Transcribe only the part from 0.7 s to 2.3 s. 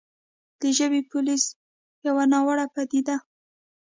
«ژبې پولیس» يوه